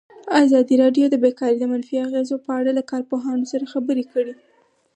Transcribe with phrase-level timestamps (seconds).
[0.43, 4.33] ازادي راډیو د بیکاري د منفي اغېزو په اړه له کارپوهانو سره خبرې کړي.